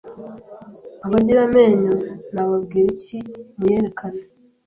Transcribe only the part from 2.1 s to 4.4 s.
nababwira iki muyerekane